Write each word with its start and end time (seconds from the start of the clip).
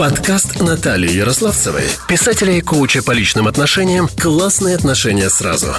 Подкаст 0.00 0.62
Натальи 0.62 1.10
Ярославцевой, 1.10 1.82
писателя 2.08 2.54
и 2.54 2.62
коуча 2.62 3.02
по 3.02 3.10
личным 3.10 3.46
отношениям 3.46 4.08
«Классные 4.08 4.74
отношения 4.74 5.28
сразу». 5.28 5.74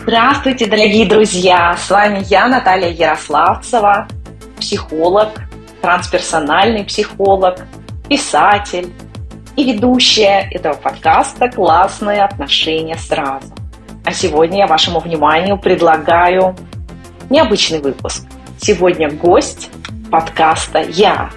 Здравствуйте, 0.00 0.64
дорогие 0.64 1.06
друзья! 1.06 1.76
С 1.76 1.90
вами 1.90 2.24
я, 2.30 2.48
Наталья 2.48 2.88
Ярославцева, 2.88 4.08
психолог, 4.58 5.28
трансперсональный 5.82 6.84
психолог, 6.84 7.58
писатель 8.08 8.90
и 9.54 9.70
ведущая 9.70 10.48
этого 10.50 10.72
подкаста 10.72 11.50
«Классные 11.50 12.24
отношения 12.24 12.96
сразу». 12.96 13.48
А 14.06 14.14
сегодня 14.14 14.60
я 14.60 14.66
вашему 14.66 14.98
вниманию 15.00 15.58
предлагаю 15.58 16.56
необычный 17.28 17.82
выпуск. 17.82 18.22
Сегодня 18.58 19.10
гость 19.10 19.68
подкаста 20.10 20.80
«Я». 20.80 21.30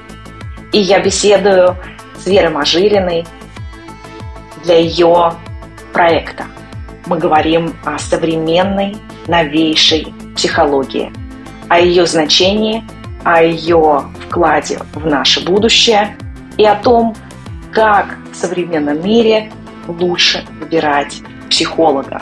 И 0.75 0.79
я 0.79 0.99
беседую 0.99 1.77
с 2.17 2.27
Верой 2.27 2.49
Мажириной 2.49 3.25
для 4.65 4.77
ее 4.77 5.31
проекта. 5.93 6.47
Мы 7.05 7.17
говорим 7.17 7.73
о 7.85 7.97
современной, 7.97 8.97
новейшей 9.25 10.13
психологии, 10.35 11.13
о 11.69 11.79
ее 11.79 12.05
значении, 12.05 12.83
о 13.23 13.41
ее 13.41 14.03
вкладе 14.27 14.79
в 14.93 15.05
наше 15.05 15.45
будущее 15.45 16.17
и 16.57 16.65
о 16.65 16.75
том, 16.75 17.15
как 17.71 18.17
в 18.33 18.35
современном 18.35 19.01
мире 19.01 19.53
лучше 19.87 20.43
выбирать 20.59 21.21
психолога. 21.49 22.21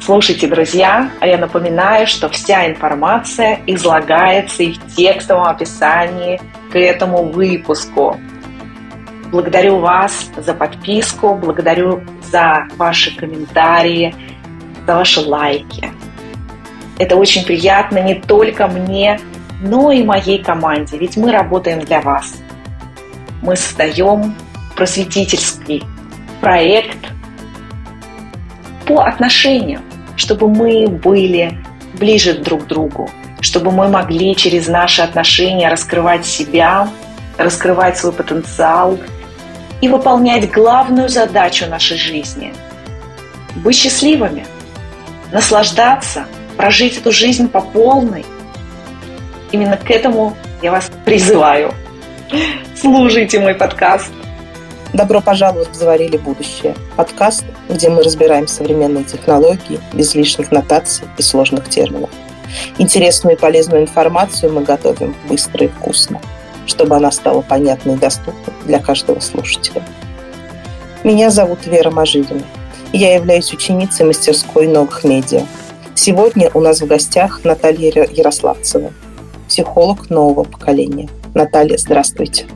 Слушайте, 0.00 0.48
друзья, 0.48 1.10
а 1.20 1.26
я 1.26 1.36
напоминаю, 1.36 2.06
что 2.06 2.30
вся 2.30 2.66
информация 2.66 3.60
излагается 3.66 4.62
и 4.62 4.72
в 4.72 4.96
текстовом 4.96 5.44
описании 5.44 6.40
к 6.72 6.76
этому 6.76 7.24
выпуску. 7.24 8.18
Благодарю 9.30 9.78
вас 9.78 10.30
за 10.36 10.54
подписку, 10.54 11.34
благодарю 11.34 12.02
за 12.22 12.66
ваши 12.76 13.14
комментарии, 13.16 14.14
за 14.86 14.96
ваши 14.96 15.20
лайки. 15.20 15.90
Это 16.98 17.16
очень 17.16 17.44
приятно 17.44 17.98
не 17.98 18.14
только 18.14 18.66
мне, 18.68 19.20
но 19.62 19.92
и 19.92 20.02
моей 20.02 20.42
команде, 20.42 20.98
ведь 20.98 21.16
мы 21.16 21.32
работаем 21.32 21.80
для 21.80 22.00
вас. 22.00 22.34
Мы 23.42 23.56
создаем 23.56 24.34
просветительский 24.76 25.82
проект 26.40 26.98
по 28.86 29.04
отношениям 29.04 29.82
чтобы 30.16 30.48
мы 30.48 30.86
были 30.88 31.58
ближе 31.98 32.34
друг 32.34 32.64
к 32.64 32.66
другу, 32.68 33.10
чтобы 33.42 33.72
мы 33.72 33.88
могли 33.88 34.34
через 34.34 34.68
наши 34.68 35.02
отношения 35.02 35.68
раскрывать 35.68 36.24
себя, 36.24 36.88
раскрывать 37.36 37.98
свой 37.98 38.12
потенциал 38.12 38.98
и 39.80 39.88
выполнять 39.88 40.50
главную 40.50 41.08
задачу 41.08 41.66
нашей 41.66 41.98
жизни– 41.98 42.54
быть 43.56 43.76
счастливыми, 43.76 44.46
наслаждаться, 45.30 46.24
прожить 46.56 46.96
эту 46.96 47.12
жизнь 47.12 47.48
по 47.48 47.60
полной. 47.60 48.24
Именно 49.50 49.76
к 49.76 49.90
этому 49.90 50.34
я 50.62 50.70
вас 50.70 50.90
призываю. 51.04 51.74
Слушайте 52.74 53.40
мой 53.40 53.54
подкаст. 53.54 54.10
Добро 54.94 55.20
пожаловать 55.20 55.70
в 55.70 55.74
«Заварили 55.74 56.16
будущее»– 56.16 56.74
подкаст, 56.96 57.44
где 57.68 57.88
мы 57.90 58.02
разбираем 58.02 58.46
современные 58.46 59.04
технологии 59.04 59.80
без 59.92 60.14
лишних 60.14 60.50
нотаций 60.50 61.08
и 61.18 61.22
сложных 61.22 61.68
терминов. 61.68 62.10
Интересную 62.78 63.36
и 63.36 63.38
полезную 63.38 63.82
информацию 63.82 64.52
мы 64.52 64.62
готовим 64.62 65.14
быстро 65.28 65.66
и 65.66 65.68
вкусно, 65.68 66.20
чтобы 66.66 66.96
она 66.96 67.10
стала 67.10 67.42
понятной 67.42 67.94
и 67.94 67.98
доступной 67.98 68.54
для 68.64 68.78
каждого 68.78 69.20
слушателя. 69.20 69.82
Меня 71.04 71.30
зовут 71.30 71.66
Вера 71.66 71.90
Мажирина. 71.90 72.42
Я 72.92 73.14
являюсь 73.14 73.52
ученицей 73.52 74.06
мастерской 74.06 74.66
новых 74.66 75.04
медиа. 75.04 75.42
Сегодня 75.94 76.50
у 76.54 76.60
нас 76.60 76.80
в 76.80 76.86
гостях 76.86 77.40
Наталья 77.44 77.90
Ярославцева, 78.10 78.92
психолог 79.48 80.10
нового 80.10 80.44
поколения. 80.44 81.08
Наталья, 81.34 81.76
здравствуйте. 81.78 82.46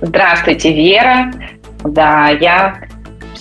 Здравствуйте, 0.00 0.72
Вера. 0.72 1.32
Да, 1.84 2.30
я 2.30 2.80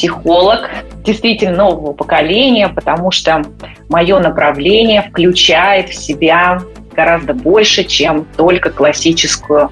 психолог 0.01 0.67
действительно 1.03 1.57
нового 1.57 1.93
поколения, 1.93 2.69
потому 2.69 3.11
что 3.11 3.43
мое 3.87 4.17
направление 4.19 5.03
включает 5.03 5.89
в 5.89 5.93
себя 5.93 6.59
гораздо 6.95 7.35
больше, 7.35 7.83
чем 7.83 8.25
только 8.35 8.71
классическую 8.71 9.69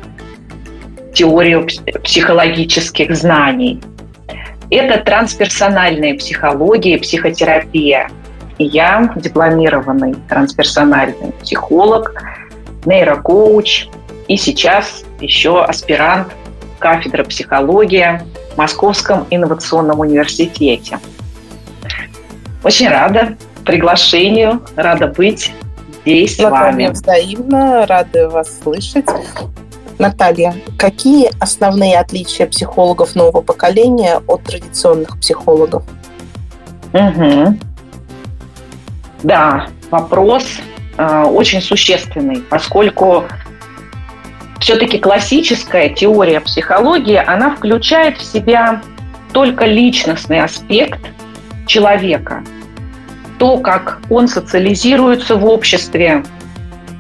теорию 1.15 1.67
психологических 2.03 3.15
знаний. 3.15 3.81
Это 4.69 5.03
трансперсональная 5.03 6.15
психология 6.15 6.93
и 6.93 6.99
психотерапия. 6.99 8.11
Я 8.59 9.11
дипломированный 9.15 10.13
трансперсональный 10.29 11.31
психолог, 11.41 12.13
нейрокоуч 12.85 13.87
и 14.27 14.37
сейчас 14.37 15.03
еще 15.19 15.63
аспирант 15.63 16.27
кафедра 16.77 17.23
психология 17.23 18.21
в 18.35 18.38
Московском 18.57 19.25
инновационном 19.29 19.99
университете. 19.99 20.99
Очень 22.63 22.89
рада 22.89 23.37
приглашению, 23.65 24.61
рада 24.75 25.07
быть 25.07 25.51
здесь 26.01 26.37
с 26.37 26.39
вами. 26.39 26.87
Взаимно, 26.87 27.85
рада 27.85 28.29
вас 28.29 28.59
слышать. 28.61 29.05
Наталья, 29.97 30.55
какие 30.77 31.29
основные 31.41 31.99
отличия 31.99 32.47
психологов 32.47 33.15
нового 33.15 33.41
поколения 33.41 34.21
от 34.27 34.43
традиционных 34.43 35.19
психологов? 35.19 35.83
Угу. 36.93 37.57
Да, 39.23 39.67
вопрос 39.91 40.45
э, 40.97 41.23
очень 41.23 41.61
существенный, 41.61 42.37
поскольку 42.37 43.25
все-таки 44.59 44.99
классическая 44.99 45.89
теория 45.89 46.41
психологии, 46.41 47.15
она 47.15 47.55
включает 47.55 48.17
в 48.17 48.23
себя 48.23 48.81
только 49.31 49.65
личностный 49.65 50.41
аспект 50.41 50.99
человека. 51.65 52.43
То, 53.37 53.57
как 53.57 54.01
он 54.09 54.27
социализируется 54.27 55.37
в 55.37 55.45
обществе, 55.45 56.23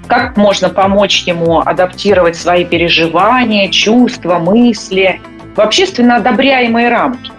как 0.07 0.37
можно 0.37 0.69
помочь 0.69 1.23
ему 1.23 1.59
адаптировать 1.59 2.35
свои 2.35 2.63
переживания, 2.63 3.69
чувства, 3.69 4.39
мысли 4.39 5.21
в 5.55 5.59
общественно 5.59 6.15
одобряемые 6.15 6.89
рамки. 6.89 7.31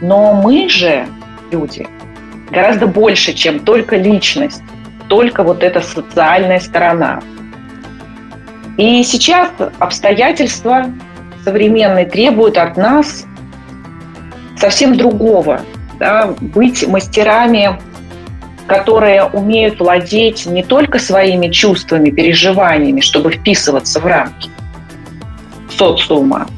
Но 0.00 0.34
мы 0.34 0.68
же, 0.68 1.06
люди, 1.52 1.86
гораздо 2.50 2.86
больше, 2.88 3.32
чем 3.32 3.60
только 3.60 3.96
личность, 3.96 4.62
только 5.08 5.44
вот 5.44 5.62
эта 5.62 5.80
социальная 5.80 6.58
сторона– 6.58 7.22
и 8.76 9.02
сейчас 9.04 9.50
обстоятельства 9.78 10.86
современные 11.44 12.06
требуют 12.06 12.58
от 12.58 12.76
нас 12.76 13.24
совсем 14.56 14.96
другого. 14.96 15.60
Да, 16.00 16.34
быть 16.40 16.86
мастерами, 16.88 17.78
которые 18.66 19.24
умеют 19.24 19.78
владеть 19.78 20.44
не 20.46 20.64
только 20.64 20.98
своими 20.98 21.48
чувствами, 21.48 22.10
переживаниями, 22.10 23.00
чтобы 23.00 23.30
вписываться 23.30 24.00
в 24.00 24.06
рамки 24.06 24.50
социума, 25.70 26.48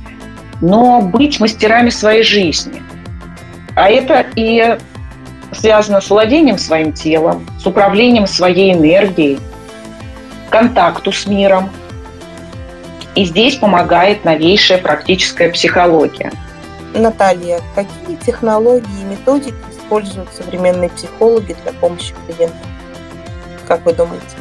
но 0.62 1.02
быть 1.02 1.38
мастерами 1.38 1.90
своей 1.90 2.22
жизни. 2.22 2.82
А 3.74 3.90
это 3.90 4.24
и 4.36 4.78
связано 5.52 6.00
с 6.00 6.08
владением 6.08 6.56
своим 6.56 6.92
телом, 6.92 7.46
с 7.58 7.66
управлением 7.66 8.26
своей 8.26 8.72
энергией, 8.72 9.38
контакту 10.48 11.12
с 11.12 11.26
миром– 11.26 11.68
и 13.16 13.24
здесь 13.24 13.56
помогает 13.56 14.24
новейшая 14.24 14.78
практическая 14.78 15.50
психология. 15.50 16.30
Наталья, 16.94 17.60
какие 17.74 18.16
технологии 18.16 19.00
и 19.00 19.04
методики 19.04 19.54
используют 19.70 20.28
современные 20.32 20.90
психологи 20.90 21.56
для 21.64 21.72
помощи 21.72 22.14
клиентам? 22.26 22.68
Как 23.66 23.84
вы 23.84 23.94
думаете? 23.94 24.36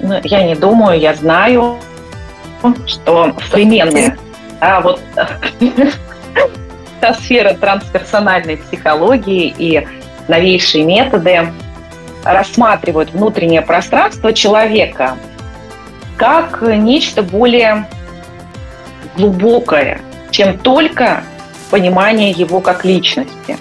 Ну, 0.00 0.18
я 0.24 0.42
не 0.42 0.54
думаю, 0.54 0.98
я 0.98 1.14
знаю, 1.14 1.78
что 2.86 3.36
современные, 3.50 4.16
а 4.60 4.80
вот 4.80 5.00
та 7.00 7.14
сфера 7.14 7.54
трансперсональной 7.54 8.56
психологии 8.56 9.54
и 9.58 9.86
новейшие 10.28 10.84
методы 10.84 11.52
рассматривают 12.24 13.10
внутреннее 13.10 13.62
пространство 13.62 14.32
человека 14.32 15.16
как 16.20 16.60
нечто 16.60 17.22
более 17.22 17.86
глубокое, 19.16 20.02
чем 20.30 20.58
только 20.58 21.24
понимание 21.70 22.30
его 22.30 22.60
как 22.60 22.84
личности. 22.84 23.56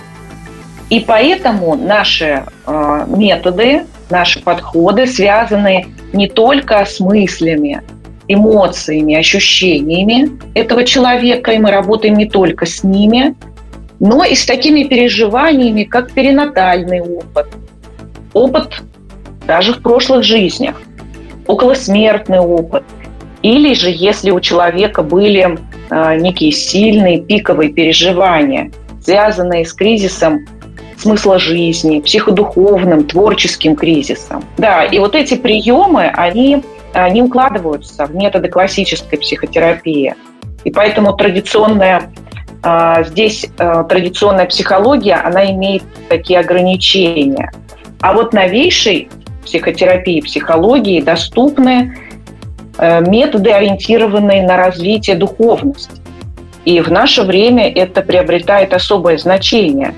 И 0.90 1.00
поэтому 1.00 1.76
наши 1.76 2.44
э, 2.68 3.06
методы, 3.08 3.86
наши 4.10 4.42
подходы 4.42 5.08
связаны 5.08 5.88
не 6.12 6.28
только 6.28 6.84
с 6.84 7.00
мыслями, 7.00 7.82
эмоциями, 8.28 9.16
ощущениями 9.16 10.30
этого 10.54 10.84
человека, 10.84 11.52
и 11.52 11.60
мы 11.60 11.72
работаем 11.72 12.16
не 12.16 12.26
только 12.26 12.66
с 12.66 12.84
ними, 12.84 13.36
но 14.02 14.26
и 14.26 14.36
с 14.36 14.46
такими 14.46 14.84
переживаниями, 14.84 15.84
как 15.84 16.12
перинатальный 16.12 17.00
опыт, 17.00 17.48
опыт 18.34 18.82
даже 19.48 19.76
в 19.76 19.82
прошлых 19.82 20.26
жизнях, 20.26 20.82
околосмертный 21.50 22.40
опыт, 22.40 22.84
или 23.42 23.74
же 23.74 23.90
если 23.90 24.30
у 24.30 24.40
человека 24.40 25.01
были 25.01 25.57
э, 25.90 26.16
некие 26.19 26.51
сильные 26.51 27.22
пиковые 27.22 27.72
переживания, 27.72 28.72
связанные 29.01 29.66
с 29.66 29.74
кризисом 29.74 30.46
смысла 30.96 31.40
жизни, 31.40 32.01
психодуховным, 32.01 33.06
творческим 33.06 33.75
кризисом. 33.75 34.44
Да, 34.57 34.84
и 34.84 35.00
вот 35.00 35.16
эти 35.16 35.36
приемы, 35.36 36.04
они 36.07 36.62
не 37.12 37.22
укладываются 37.22 38.06
в 38.06 38.16
методы 38.16 38.50
классической 38.50 39.18
психотерапии. 39.18 40.16
И 40.66 40.72
поэтому 40.72 41.13
традиционная 41.13 42.12
а, 42.62 43.04
здесь 43.04 43.48
а, 43.57 43.84
традиционная 43.84 44.46
психология, 44.46 45.16
она 45.16 45.50
имеет 45.51 45.84
такие 46.10 46.40
ограничения. 46.40 47.51
А 48.01 48.13
вот 48.13 48.34
новейшей 48.34 49.10
психотерапии, 49.50 50.22
психологии 50.22 51.01
доступны 51.01 51.98
э, 52.78 53.01
методы, 53.01 53.51
ориентированные 53.51 54.44
на 54.44 54.57
развитие 54.57 55.16
духовности. 55.16 56.00
И 56.66 56.80
в 56.81 56.92
наше 56.92 57.24
время 57.24 57.72
это 57.72 58.04
приобретает 58.04 58.74
особое 58.74 59.18
значение. 59.18 59.96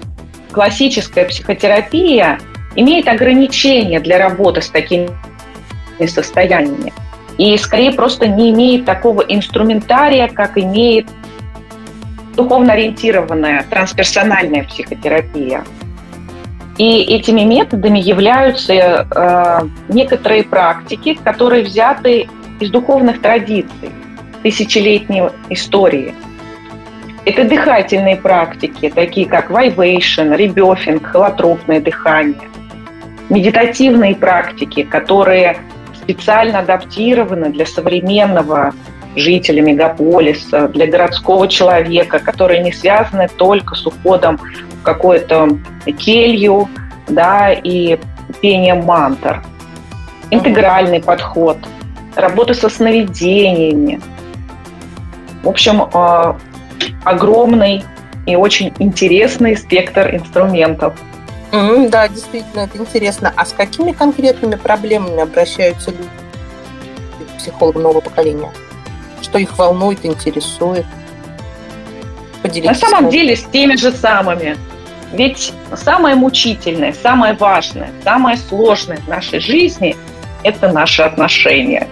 Классическая 0.51 1.25
психотерапия 1.25 2.39
имеет 2.75 3.07
ограничения 3.09 3.99
для 3.99 4.17
работы 4.17 4.61
с 4.61 4.69
такими 4.69 5.09
состояниями. 6.07 6.93
И 7.37 7.57
скорее 7.57 7.91
просто 7.91 8.27
не 8.27 8.51
имеет 8.51 8.85
такого 8.85 9.21
инструментария, 9.21 10.27
как 10.29 10.57
имеет 10.57 11.07
духовно 12.35 12.73
ориентированная 12.73 13.65
трансперсональная 13.69 14.63
психотерапия. 14.63 15.63
И 16.81 17.03
этими 17.03 17.41
методами 17.41 17.99
являются 17.99 18.73
э, 18.73 19.59
некоторые 19.89 20.43
практики, 20.43 21.15
которые 21.23 21.63
взяты 21.63 22.27
из 22.59 22.71
духовных 22.71 23.21
традиций, 23.21 23.91
тысячелетней 24.41 25.29
истории. 25.49 26.15
Это 27.23 27.43
дыхательные 27.43 28.15
практики, 28.15 28.91
такие 28.95 29.27
как 29.27 29.51
вайвейшн, 29.51 30.33
ребёфинг, 30.33 31.05
холотропное 31.05 31.81
дыхание. 31.81 32.49
Медитативные 33.29 34.15
практики, 34.15 34.81
которые 34.81 35.57
специально 35.93 36.61
адаптированы 36.61 37.51
для 37.51 37.67
современного 37.67 38.73
жителя 39.15 39.61
мегаполиса, 39.61 40.67
для 40.69 40.87
городского 40.87 41.47
человека, 41.47 42.17
которые 42.17 42.63
не 42.63 42.71
связаны 42.71 43.27
только 43.37 43.75
с 43.75 43.85
уходом 43.85 44.39
в 44.81 44.83
какую-то 44.83 45.57
келью 45.99 46.67
да, 47.07 47.51
и 47.51 47.99
пением 48.41 48.85
мантр. 48.85 49.43
Интегральный 50.29 51.01
подход, 51.01 51.57
работа 52.15 52.53
со 52.53 52.69
сновидениями. 52.69 54.01
В 55.43 55.49
общем, 55.49 55.83
э, 55.83 56.33
огромный 57.03 57.83
и 58.25 58.35
очень 58.35 58.73
интересный 58.79 59.55
спектр 59.57 60.15
инструментов– 60.15 60.93
Mm, 61.51 61.89
да, 61.89 62.07
действительно, 62.07 62.61
это 62.61 62.77
интересно. 62.77 63.33
А 63.35 63.45
с 63.45 63.51
какими 63.51 63.91
конкретными 63.91 64.55
проблемами 64.55 65.21
обращаются 65.21 65.91
люди 65.91 66.09
к 67.45 67.61
нового 67.75 67.99
поколения? 67.99 68.51
Что 69.21 69.37
их 69.37 69.57
волнует, 69.57 70.05
интересует? 70.05 70.85
Поделитесь. 72.41 72.81
На 72.81 72.87
самом 72.87 73.09
деле 73.09 73.35
с 73.35 73.43
теми 73.43 73.75
же 73.75 73.91
самыми. 73.91 74.57
Ведь 75.13 75.53
самое 75.75 76.15
мучительное, 76.15 76.93
самое 76.93 77.33
важное, 77.33 77.89
самое 78.03 78.37
сложное 78.37 78.97
в 78.97 79.07
нашей 79.07 79.39
жизни– 79.39 79.95
это 80.43 80.71
наши 80.71 81.01
отношения. 81.01 81.87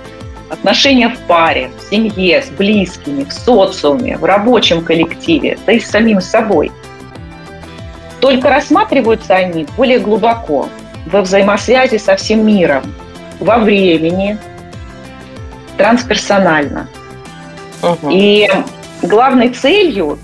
Отношения 0.49 1.09
в 1.09 1.17
паре, 1.27 1.69
в 1.77 1.89
семье, 1.89 2.41
с 2.41 2.49
близкими, 2.49 3.23
в 3.23 3.31
социуме, 3.31 4.17
в 4.17 4.23
рабочем 4.23 4.83
коллективе, 4.83 5.57
да 5.65 5.73
и 5.73 5.79
с 5.79 5.89
самим 5.89 6.21
собой– 6.21 6.71
только 8.19 8.49
рассматриваются 8.49 9.35
они 9.35 9.65
более 9.77 9.99
глубоко, 9.99 10.67
во 11.05 11.21
взаимосвязи 11.21 11.97
со 11.97 12.15
всем 12.15 12.45
миром, 12.45 12.83
во 13.39 13.57
времени, 13.57 14.37
трансперсонально. 15.77 16.87
Угу. 17.81 18.09
И 18.11 18.49
главной 19.01 19.49
целью 19.49 20.19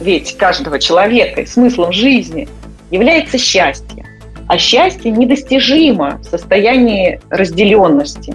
ведь 0.00 0.36
каждого 0.36 0.78
человека 0.78 1.42
и 1.42 1.46
смыслом 1.46 1.92
жизни 1.92 2.48
является 2.90 3.38
счастье. 3.38 4.04
А 4.48 4.58
счастье 4.58 5.10
недостижимо 5.10 6.18
в 6.18 6.24
состоянии 6.24 7.20
разделенности. 7.30 8.34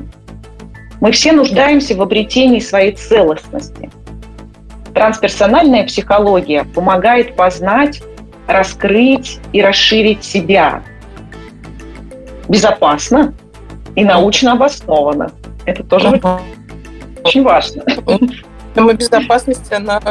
Мы 1.01 1.12
все 1.12 1.33
нуждаемся 1.33 1.95
в 1.95 2.01
обретении 2.01 2.59
своей 2.59 2.94
целостности. 2.94 3.89
Трансперсональная 4.94 5.83
психология 5.83 6.63
помогает 6.63 7.35
познать 7.35 8.01
раскрыть 8.47 9.39
и 9.51 9.61
расширить 9.61 10.23
себя 10.23 10.83
безопасно 12.47 13.33
и 13.95 14.06
научно 14.06 14.53
обоснованно. 14.53 15.31
Это 15.65 15.83
тоже 15.83 16.21
очень 17.23 17.44
важно. 17.44 17.83
Тема 18.75 18.94
безопасности, 18.94 19.74
она 19.74 20.01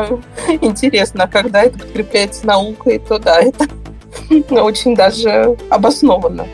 интересна. 0.61 1.29
Когда 1.29 1.63
это 1.63 1.79
подкрепляется 1.79 2.47
наукой, 2.47 2.99
то 2.99 3.19
да, 3.19 3.41
это 3.41 3.67
очень 4.63 4.95
даже 4.95 5.57
обоснованно. 5.71 6.47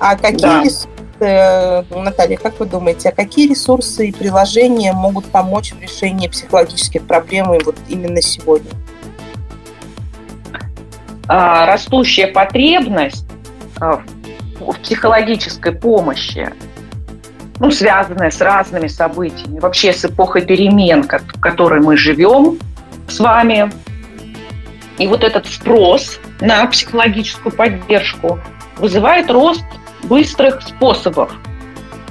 А 0.00 0.16
какие 0.16 0.40
да. 0.40 0.62
ресурсы, 0.62 1.84
Наталья, 1.90 2.36
как 2.36 2.58
вы 2.60 2.66
думаете, 2.66 3.08
а 3.08 3.12
какие 3.12 3.48
ресурсы 3.48 4.08
и 4.08 4.12
приложения 4.12 4.92
могут 4.92 5.26
помочь 5.26 5.72
в 5.72 5.80
решении 5.80 6.28
психологических 6.28 7.06
проблем 7.06 7.52
вот 7.64 7.76
именно 7.88 8.22
сегодня? 8.22 8.70
А, 11.26 11.66
растущая 11.66 12.28
потребность 12.28 13.26
а, 13.80 14.02
в 14.60 14.78
психологической 14.80 15.72
помощи, 15.72 16.52
ну, 17.60 17.70
связанная 17.70 18.30
с 18.30 18.40
разными 18.40 18.88
событиями, 18.88 19.60
вообще 19.60 19.92
с 19.92 20.04
эпохой 20.04 20.42
перемен, 20.42 21.02
в 21.02 21.40
которой 21.40 21.80
мы 21.80 21.96
живем 21.96 22.58
с 23.08 23.20
вами. 23.20 23.70
И 24.98 25.06
вот 25.06 25.24
этот 25.24 25.46
спрос 25.46 26.18
на 26.40 26.66
психологическую 26.66 27.54
поддержку 27.54 28.38
вызывает 28.76 29.30
рост 29.30 29.64
быстрых 30.04 30.62
способов 30.62 31.32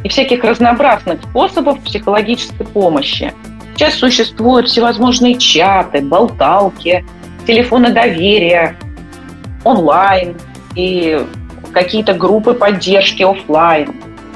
и 0.03 0.09
всяких 0.09 0.43
разнообразных 0.43 1.21
способов 1.23 1.79
психологической 1.81 2.65
помощи. 2.65 3.33
Сейчас 3.75 3.95
существуют 3.95 4.67
всевозможные 4.67 5.35
чаты, 5.35 6.01
болталки, 6.01 7.05
телефоны 7.47 7.91
доверия, 7.91 8.77
онлайн 9.63 10.38
и 10.75 11.25
какие-то 11.73 12.13
группы 12.13 12.53
поддержки 12.53 13.23
офлайн, 13.23 13.93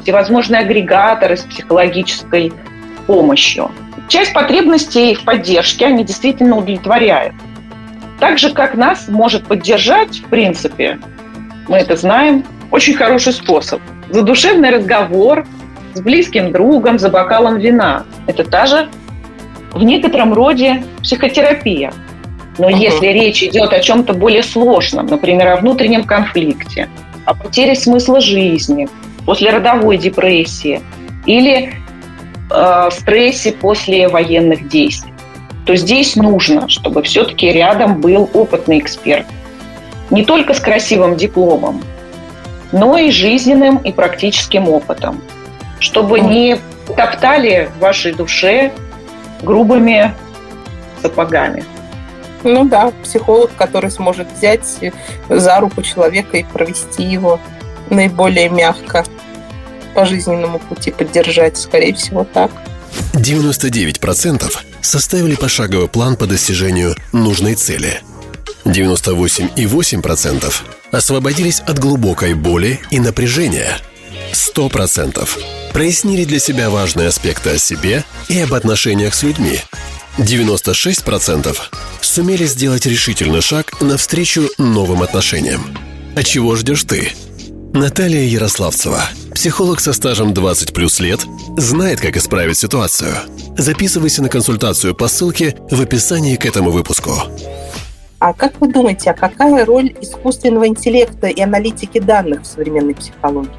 всевозможные 0.07 0.61
агрегаторы 0.61 1.35
с 1.35 1.41
психологической 1.41 2.53
помощью. 3.07 3.69
Часть 4.07 4.31
потребностей 4.31 5.13
в 5.15 5.25
поддержке 5.25 5.87
они 5.87 6.05
действительно 6.05 6.55
удовлетворяют. 6.55 7.35
Так 8.17 8.39
же, 8.39 8.53
как 8.53 8.75
нас 8.75 9.09
может 9.09 9.45
поддержать, 9.47 10.19
в 10.19 10.29
принципе, 10.29 10.97
мы 11.67 11.79
это 11.79 11.97
знаем, 11.97 12.45
очень 12.71 12.93
хороший 12.93 13.33
способ. 13.33 13.81
Задушевный 14.09 14.69
разговор 14.69 15.45
с 15.93 15.99
близким 15.99 16.53
другом 16.53 16.99
за 16.99 17.09
бокалом 17.09 17.57
вина. 17.57 18.05
Это 18.27 18.45
та 18.45 18.65
же 18.65 18.87
в 19.73 19.83
некотором 19.83 20.33
роде 20.33 20.85
психотерапия. 21.03 21.91
Но 22.57 22.69
uh-huh. 22.69 22.79
если 22.79 23.07
речь 23.07 23.43
идет 23.43 23.73
о 23.73 23.81
чем-то 23.81 24.13
более 24.13 24.43
сложном, 24.43 25.07
например, 25.07 25.49
о 25.49 25.57
внутреннем 25.57 26.05
конфликте, 26.05 26.87
о 27.25 27.33
потере 27.33 27.75
смысла 27.75 28.21
жизни, 28.21 28.87
после 29.27 29.51
родовой 29.51 29.97
депрессии 29.97 30.81
или 31.25 31.73
э, 32.49 32.89
стрессе 32.91 33.51
после 33.51 34.07
военных 34.07 34.69
действий, 34.69 35.13
то 35.65 35.75
здесь 35.75 36.15
нужно, 36.15 36.69
чтобы 36.69 37.03
все-таки 37.03 37.51
рядом 37.51 37.99
был 37.99 38.29
опытный 38.33 38.79
эксперт. 38.79 39.25
Не 40.11 40.23
только 40.23 40.53
с 40.53 40.61
красивым 40.61 41.17
дипломом, 41.17 41.83
но 42.71 42.97
и 42.97 43.11
жизненным 43.11 43.79
и 43.79 43.91
практическим 43.91 44.69
опытом, 44.69 45.21
чтобы 45.79 46.21
не 46.21 46.57
топтали 46.95 47.69
в 47.75 47.81
вашей 47.81 48.13
душе 48.13 48.71
грубыми 49.43 50.13
сапогами. 51.01 51.65
Ну 52.43 52.63
да, 52.63 52.93
психолог, 53.03 53.51
который 53.57 53.91
сможет 53.91 54.31
взять 54.31 54.63
за 55.27 55.59
руку 55.59 55.81
человека 55.81 56.37
и 56.37 56.43
провести 56.45 57.03
его 57.03 57.41
наиболее 57.89 58.49
мягко 58.49 59.05
по 59.93 60.05
жизненному 60.05 60.59
пути, 60.59 60.91
поддержать, 60.91 61.57
скорее 61.57 61.93
всего, 61.93 62.23
так. 62.23 62.51
99% 63.13 64.53
составили 64.81 65.35
пошаговый 65.35 65.87
план 65.87 66.15
по 66.15 66.27
достижению 66.27 66.95
нужной 67.13 67.55
цели. 67.55 68.01
98,8% 68.65 70.53
освободились 70.91 71.61
от 71.61 71.79
глубокой 71.79 72.33
боли 72.33 72.79
и 72.91 72.99
напряжения. 72.99 73.77
100% 74.33 75.27
прояснили 75.73 76.25
для 76.25 76.39
себя 76.39 76.69
важные 76.69 77.07
аспекты 77.07 77.51
о 77.51 77.57
себе 77.57 78.03
и 78.29 78.39
об 78.39 78.53
отношениях 78.53 79.15
с 79.15 79.23
людьми. 79.23 79.61
96% 80.17 81.55
сумели 82.01 82.45
сделать 82.45 82.85
решительный 82.85 83.41
шаг 83.41 83.81
навстречу 83.81 84.49
новым 84.57 85.03
отношениям. 85.03 85.77
А 86.15 86.23
чего 86.23 86.55
ждешь 86.55 86.83
ты? 86.83 87.13
Наталья 87.73 88.21
Ярославцева, 88.21 89.01
психолог 89.35 89.79
со 89.79 89.93
стажем 89.93 90.33
20 90.33 90.73
плюс 90.73 90.99
лет, 90.99 91.21
знает, 91.57 91.99
как 91.99 92.17
исправить 92.17 92.57
ситуацию. 92.57 93.11
Записывайся 93.57 94.23
на 94.23 94.29
консультацию 94.29 94.95
по 94.95 95.07
ссылке 95.07 95.55
в 95.69 95.81
описании 95.81 96.35
к 96.35 96.45
этому 96.45 96.71
выпуску. 96.71 97.11
А 98.19 98.33
как 98.33 98.59
вы 98.59 98.71
думаете, 98.71 99.11
а 99.11 99.13
какая 99.13 99.65
роль 99.65 99.93
искусственного 100.01 100.67
интеллекта 100.67 101.27
и 101.27 101.41
аналитики 101.41 101.99
данных 101.99 102.41
в 102.41 102.45
современной 102.45 102.95
психологии? 102.95 103.51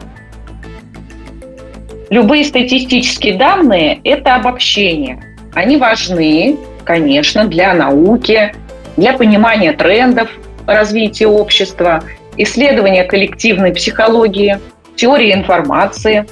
Любые 2.10 2.44
статистические 2.44 3.38
данные– 3.38 4.00
это 4.04 4.34
обобщение. 4.34 5.22
Они 5.54 5.76
важны, 5.76 6.56
конечно, 6.84 7.46
для 7.46 7.74
науки, 7.74 8.54
для 8.96 9.12
понимания 9.12 9.72
трендов 9.72 10.28
развития 10.66 11.26
общества, 11.26 12.02
исследования 12.38 13.04
коллективной 13.04 13.72
психологии, 13.72 14.58
теории 14.96 15.32
информации, 15.32 16.26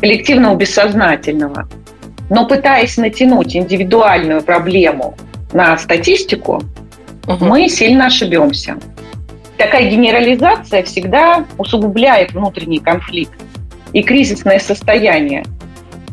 коллективного 0.00 0.56
бессознательного. 0.56 1.68
Но 2.30 2.46
пытаясь 2.46 2.96
натянуть 2.96 3.54
индивидуальную 3.54 4.42
проблему 4.42 5.16
на 5.52 5.76
статистику, 5.78 6.62
угу. 7.26 7.44
мы 7.44 7.68
сильно 7.68 8.06
ошибемся. 8.06 8.76
Такая 9.56 9.88
генерализация 9.88 10.82
всегда 10.82 11.44
усугубляет 11.58 12.32
внутренний 12.32 12.80
конфликт 12.80 13.40
и 13.92 14.02
кризисное 14.02 14.58
состояние. 14.58 15.44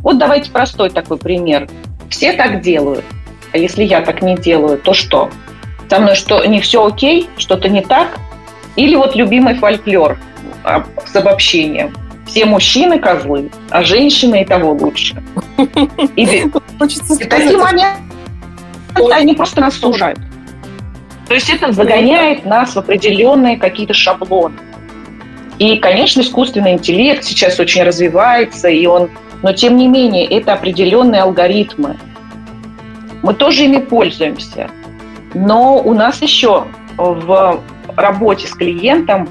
Вот 0.03 0.17
давайте 0.17 0.51
простой 0.51 0.89
такой 0.89 1.17
пример. 1.17 1.67
Все 2.09 2.33
так 2.33 2.61
делают. 2.61 3.05
А 3.53 3.57
если 3.57 3.83
я 3.83 4.01
так 4.01 4.21
не 4.21 4.35
делаю, 4.35 4.77
то 4.77 4.93
что? 4.93 5.29
Со 5.89 5.99
мной 5.99 6.15
что, 6.15 6.45
не 6.45 6.61
все 6.61 6.85
окей? 6.85 7.29
Что-то 7.37 7.67
не 7.67 7.81
так? 7.81 8.19
Или 8.75 8.95
вот 8.95 9.15
любимый 9.15 9.55
фольклор 9.55 10.17
с 11.05 11.15
обобщением. 11.15 11.93
Все 12.25 12.45
мужчины 12.45 12.99
козлы, 12.99 13.51
а 13.69 13.83
женщины 13.83 14.43
и 14.43 14.45
того 14.45 14.71
лучше. 14.73 15.21
И, 16.15 16.23
и 16.23 17.25
такие 17.25 17.57
моменты, 17.57 17.99
они 19.11 19.33
просто 19.33 19.61
нас 19.61 19.75
сужают. 19.75 20.19
То 21.27 21.33
есть 21.33 21.49
это 21.49 21.71
загоняет 21.71 22.45
нас 22.45 22.75
в 22.75 22.79
определенные 22.79 23.57
какие-то 23.57 23.93
шаблоны. 23.93 24.55
И, 25.59 25.77
конечно, 25.77 26.21
искусственный 26.21 26.73
интеллект 26.73 27.23
сейчас 27.23 27.59
очень 27.59 27.83
развивается, 27.83 28.67
и 28.67 28.85
он, 28.85 29.09
но 29.43 29.53
тем 29.53 29.77
не 29.77 29.87
менее, 29.87 30.25
это 30.25 30.53
определенные 30.53 31.21
алгоритмы. 31.21 31.97
Мы 33.21 33.33
тоже 33.33 33.65
ими 33.65 33.77
пользуемся. 33.77 34.69
Но 35.33 35.77
у 35.77 35.93
нас 35.93 36.21
еще 36.21 36.65
в 36.97 37.61
работе 37.95 38.47
с 38.47 38.51
клиентом 38.51 39.29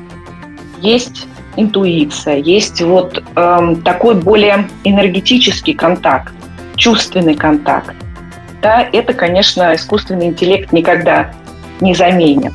есть 0.80 1.26
интуиция, 1.56 2.36
есть 2.36 2.80
вот 2.80 3.22
эм, 3.36 3.82
такой 3.82 4.14
более 4.14 4.68
энергетический 4.84 5.74
контакт, 5.74 6.32
чувственный 6.76 7.34
контакт. 7.34 7.94
Да, 8.62 8.86
это, 8.92 9.14
конечно, 9.14 9.74
искусственный 9.74 10.26
интеллект 10.26 10.72
никогда 10.72 11.32
не 11.80 11.94
заменит. 11.94 12.52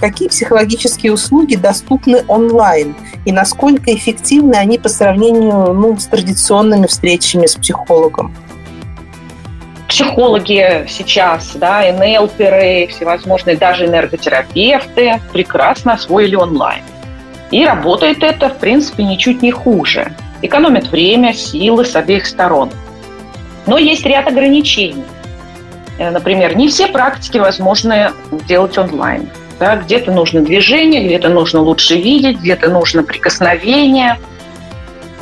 Какие 0.00 0.28
психологические 0.28 1.12
услуги 1.12 1.54
доступны 1.54 2.24
онлайн 2.26 2.96
и 3.24 3.30
насколько 3.30 3.94
эффективны 3.94 4.56
они 4.56 4.78
по 4.78 4.88
сравнению 4.88 5.72
ну, 5.74 5.96
с 5.96 6.06
традиционными 6.06 6.86
встречами 6.86 7.46
с 7.46 7.54
психологом? 7.54 8.34
Психологи 9.92 10.86
сейчас, 10.88 11.52
да, 11.54 11.82
НЛПеры, 11.92 12.86
всевозможные 12.88 13.56
даже 13.56 13.86
энерготерапевты 13.86 15.20
прекрасно 15.32 15.94
освоили 15.94 16.34
онлайн. 16.34 16.82
И 17.50 17.64
работает 17.64 18.22
это, 18.22 18.48
в 18.48 18.58
принципе, 18.58 19.04
ничуть 19.04 19.42
не 19.42 19.50
хуже. 19.50 20.12
Экономит 20.40 20.90
время, 20.90 21.34
силы 21.34 21.84
с 21.84 21.94
обеих 21.94 22.26
сторон. 22.26 22.70
Но 23.66 23.78
есть 23.78 24.06
ряд 24.06 24.26
ограничений– 24.26 25.04
Э, 25.98 26.10
например, 26.10 26.56
не 26.56 26.68
все 26.68 26.88
практики 26.88 27.38
возможно 27.38 28.12
делать 28.48 28.76
онлайн. 28.78 29.28
Да, 29.60 29.76
где-то 29.76 30.10
нужно 30.10 30.40
движение, 30.40 31.04
где-то 31.04 31.28
нужно 31.28 31.60
лучше 31.60 31.96
видеть, 31.96 32.38
где-то 32.38 32.70
нужно 32.70 33.04
прикосновение. 33.04 34.18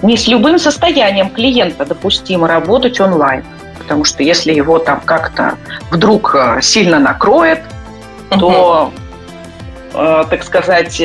Не 0.02 0.16
с 0.16 0.26
любым 0.28 0.58
состоянием 0.58 1.28
клиента 1.28 1.84
допустимо 1.84 2.48
работать 2.48 3.00
онлайн. 3.00 3.44
Потому 3.90 4.04
что 4.04 4.22
если 4.22 4.54
его 4.54 4.78
там 4.78 5.00
как-то 5.00 5.58
вдруг 5.90 6.36
э, 6.36 6.60
сильно 6.62 7.00
накроет, 7.00 7.58
то, 8.28 8.92
э, 9.92 10.24
так 10.30 10.44
сказать, 10.44 11.02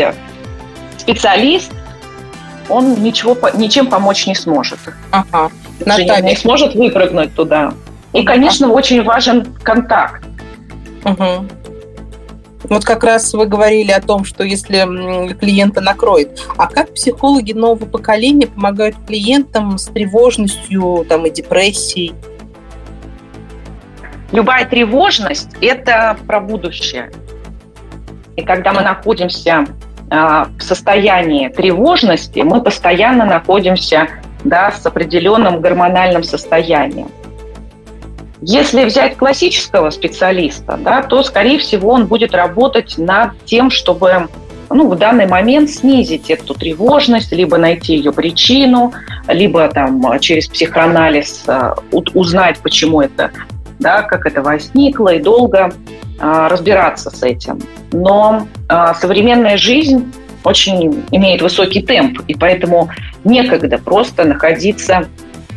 специалист, 0.95 1.71
он 2.69 3.01
ничего, 3.01 3.35
ничем 3.55 3.87
помочь 3.87 4.27
не 4.27 4.35
сможет. 4.35 4.77
Ага. 5.09 5.49
Наталья. 5.83 6.21
Не 6.21 6.35
сможет 6.35 6.75
выпрыгнуть 6.75 7.33
туда. 7.33 7.73
И, 8.13 8.23
конечно, 8.23 8.71
очень 8.71 9.01
важен 9.01 9.47
контакт. 9.63 10.23
Угу. 11.05 11.47
Вот 12.69 12.85
как 12.85 13.03
раз 13.03 13.33
вы 13.33 13.47
говорили 13.47 13.93
о 13.93 13.99
том, 13.99 14.25
что 14.25 14.43
если 14.43 15.33
клиента 15.39 15.81
накроет. 15.81 16.39
А 16.55 16.67
как 16.67 16.93
психологи 16.93 17.53
нового 17.53 17.85
поколения 17.85 18.45
помогают 18.45 18.95
клиентам 19.07 19.79
с 19.79 19.85
тревожностью 19.85 21.03
там, 21.09 21.25
и 21.25 21.31
депрессией? 21.31 22.13
Любая 24.31 24.65
тревожность– 24.65 25.49
это 25.61 26.17
про 26.27 26.39
будущее. 26.39 27.11
И 28.35 28.41
когда 28.41 28.73
мы 28.73 28.81
находимся 28.81 29.65
а, 30.09 30.47
в 30.57 30.61
состоянии 30.61 31.47
тревожности, 31.47 32.39
мы 32.39 32.61
постоянно 32.61 33.25
находимся 33.25 34.07
да, 34.43 34.71
с 34.71 34.85
определенным 34.85 35.61
гормональным 35.61 36.23
состоянием. 36.23 37.09
Если 38.41 38.83
взять 38.85 39.17
классического 39.17 39.89
специалиста, 39.89 40.77
да, 40.77 41.01
то, 41.01 41.23
скорее 41.23 41.57
всего, 41.57 41.89
он 41.89 42.05
будет 42.05 42.35
работать 42.35 42.95
над 42.97 43.31
тем, 43.45 43.71
чтобы 43.71 44.27
ну, 44.69 44.89
в 44.89 44.97
данный 44.97 45.25
момент 45.27 45.69
снизить 45.69 46.29
эту 46.29 46.53
тревожность, 46.53 47.31
либо 47.31 47.57
найти 47.57 47.95
ее 47.95 48.11
причину, 48.11 48.93
либо 49.27 49.67
там, 49.69 50.19
через 50.19 50.47
психоанализ 50.47 51.43
э, 51.47 51.73
узнать, 51.91 52.59
почему 52.59 53.01
это, 53.01 53.31
да, 53.79 54.01
как 54.01 54.25
это 54.25 54.41
возникло, 54.41 55.09
и 55.09 55.21
долго 55.21 55.71
а, 56.19 56.49
разбираться 56.49 57.09
с 57.09 57.23
этим. 57.23 57.59
Но 57.91 58.47
а, 58.69 58.93
современная 58.93 59.57
жизнь 59.57 60.13
очень 60.43 61.03
имеет 61.11 61.41
высокий 61.41 61.81
темп, 61.81 62.21
и 62.27 62.35
поэтому 62.35 62.89
некогда 63.23 63.77
просто 63.77 64.23
находиться 64.23 65.07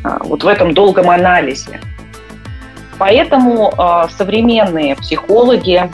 а, 0.02 0.18
вот 0.24 0.44
в 0.44 0.46
этом 0.46 0.74
долгом 0.74 1.10
анализе. 1.10 1.80
Поэтому 2.98 3.72
э, 3.78 4.08
современные 4.16 4.96
психологи, 4.96 5.88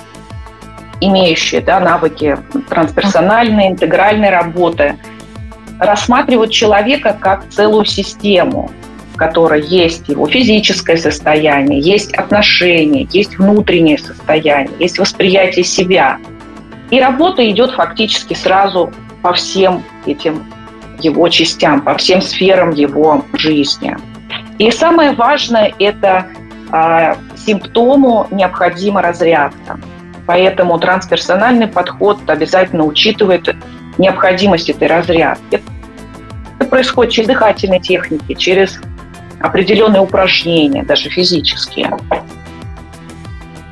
имеющие 1.02 1.60
да, 1.60 1.78
навыки 1.78 2.38
трансперсональной, 2.70 3.68
интегральной 3.68 4.30
работы, 4.30 4.96
рассматривают 5.78 6.50
человека 6.50 7.16
как 7.18 7.48
целую 7.50 7.84
систему, 7.84 8.70
в 9.14 9.16
которой 9.16 9.62
есть 9.62 10.08
его 10.08 10.26
физическое 10.26 10.96
состояние, 10.96 11.78
есть 11.80 12.12
отношения, 12.14 13.06
есть 13.10 13.38
внутреннее 13.38 13.96
состояние, 13.96 14.74
есть 14.80 14.98
восприятие 14.98 15.64
себя. 15.64 16.18
И 16.90 17.00
работа 17.00 17.48
идет 17.48 17.70
фактически 17.70 18.34
сразу 18.34 18.92
по 19.22 19.32
всем 19.32 19.84
этим 20.04 20.44
его 20.98 21.28
частям, 21.28 21.80
по 21.82 21.94
всем 21.94 22.20
сферам 22.20 22.72
его 22.72 23.24
жизни. 23.34 23.96
И 24.58 24.68
самое 24.72 25.12
важное– 25.12 25.72
это 25.78 26.26
а, 26.72 27.16
симптому 27.36 28.26
необходима 28.32 29.00
разрядка. 29.00 29.78
Поэтому 30.26 30.78
трансперсональный 30.80 31.68
подход 31.68 32.18
обязательно 32.26 32.84
учитывает 32.84 33.54
необходимость 33.96 34.70
этой 34.70 34.88
разрядки. 34.88 35.62
Это 36.58 36.68
происходит 36.68 37.12
через 37.12 37.28
дыхательные 37.28 37.80
техники, 37.80 38.34
через 38.34 38.80
определенные 39.44 40.00
упражнения, 40.00 40.82
даже 40.82 41.10
физические. 41.10 41.90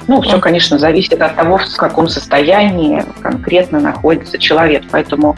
Ну, 0.06 0.20
все, 0.20 0.38
конечно, 0.38 0.78
зависит 0.78 1.22
от 1.22 1.34
того, 1.34 1.56
в 1.56 1.76
каком 1.76 2.08
состоянии 2.08 3.02
конкретно 3.22 3.80
находится 3.80 4.38
человек. 4.38 4.84
Поэтому 4.90 5.36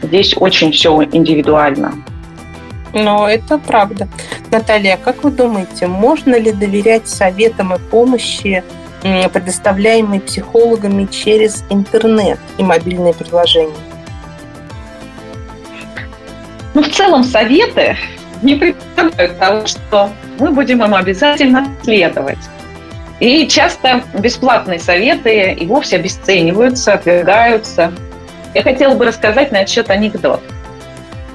здесь 0.00 0.34
очень 0.36 0.70
все 0.70 0.96
индивидуально. 1.10 1.92
Но 2.92 3.28
это 3.28 3.58
правда. 3.58 4.06
Наталья, 4.52 4.96
как 4.96 5.24
вы 5.24 5.32
думаете, 5.32 5.88
можно 5.88 6.38
ли 6.38 6.52
доверять 6.52 7.08
советам 7.08 7.74
и 7.74 7.78
помощи, 7.78 8.62
предоставляемой 9.00 10.20
психологами 10.20 11.06
через 11.06 11.64
интернет 11.68 12.38
и 12.58 12.62
мобильные 12.62 13.14
приложения? 13.14 13.74
Ну, 16.74 16.82
в 16.84 16.90
целом, 16.90 17.24
советы 17.24 17.96
не 18.42 18.56
представляют 18.56 19.38
того, 19.38 19.66
что 19.66 20.10
мы 20.38 20.50
будем 20.50 20.84
им 20.84 20.94
обязательно 20.94 21.68
следовать. 21.82 22.38
И 23.20 23.46
часто 23.46 24.02
бесплатные 24.14 24.78
советы 24.78 25.52
и 25.52 25.66
вовсе 25.66 25.96
обесцениваются, 25.96 26.94
отвергаются. 26.94 27.92
Я 28.54 28.62
хотела 28.62 28.94
бы 28.94 29.06
рассказать 29.06 29.52
на 29.52 29.66
счет 29.66 29.90
анекдот. 29.90 30.42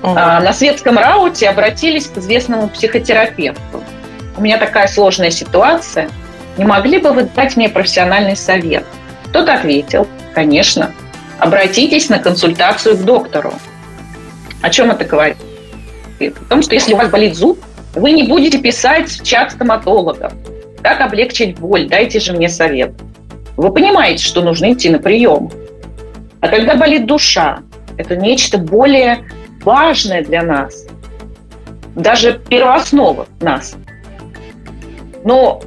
Угу. 0.03 0.13
На 0.13 0.53
светском 0.53 0.97
рауте 0.97 1.49
обратились 1.49 2.07
к 2.07 2.17
известному 2.17 2.67
психотерапевту. 2.67 3.83
У 4.35 4.41
меня 4.41 4.57
такая 4.57 4.87
сложная 4.87 5.31
ситуация. 5.31 6.09
Не 6.57 6.65
могли 6.65 6.99
бы 6.99 7.11
вы 7.11 7.23
дать 7.23 7.55
мне 7.55 7.69
профессиональный 7.69 8.35
совет? 8.35 8.85
Тот 9.31 9.49
ответил, 9.49 10.07
конечно. 10.33 10.91
Обратитесь 11.39 12.09
на 12.09 12.19
консультацию 12.19 12.97
к 12.97 13.01
доктору. 13.01 13.53
О 14.61 14.69
чем 14.69 14.91
это 14.91 15.05
говорит? 15.05 15.37
О 16.19 16.31
том, 16.49 16.61
что 16.61 16.73
если 16.73 16.93
у 16.93 16.97
вас 16.97 17.09
болит 17.09 17.35
зуб, 17.35 17.59
вы 17.93 18.11
не 18.11 18.23
будете 18.23 18.59
писать 18.59 19.09
в 19.09 19.23
чат 19.23 19.51
стоматологов. 19.51 20.33
Как 20.81 21.01
облегчить 21.01 21.59
боль? 21.59 21.87
Дайте 21.87 22.19
же 22.19 22.33
мне 22.33 22.49
совет. 22.49 22.91
Вы 23.55 23.73
понимаете, 23.73 24.23
что 24.23 24.41
нужно 24.41 24.73
идти 24.73 24.89
на 24.89 24.99
прием. 24.99 25.49
А 26.41 26.47
когда 26.47 26.75
болит 26.75 27.07
душа, 27.07 27.59
это 27.97 28.15
нечто 28.15 28.57
более 28.57 29.25
важное 29.63 30.23
для 30.23 30.43
нас. 30.43 30.85
Даже 31.95 32.39
первооснова 32.47 33.27
нас. 33.41 33.75
Но 35.23 35.61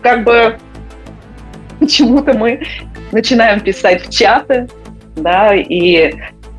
как 0.00 0.24
бы 0.24 0.58
почему-то 1.78 2.32
мы 2.32 2.62
начинаем 3.12 3.60
писать 3.60 4.06
в 4.06 4.10
чаты, 4.10 4.68
да, 5.16 5.54
и 5.54 6.14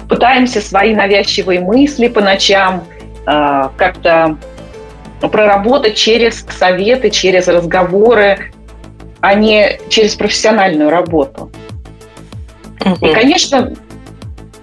пытаемся 0.08 0.62
свои 0.62 0.93
навязчивые 0.93 1.60
мысли 1.60 2.08
по 2.08 2.22
ночам 2.22 2.84
как-то 3.25 4.38
проработать 5.32 5.96
через 5.96 6.46
советы, 6.50 7.10
через 7.10 7.48
разговоры, 7.48 8.51
а 9.22 9.36
не 9.36 9.80
через 9.89 10.15
профессиональную 10.15 10.89
работу. 10.89 11.50
Угу. 12.86 13.06
И, 13.06 13.13
конечно, 13.13 13.74